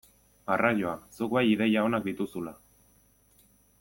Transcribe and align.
Arraioa, 0.53 0.93
zuk 1.17 1.35
bai 1.37 1.43
ideia 1.49 1.83
onak 1.91 2.09
dituzula! 2.11 2.55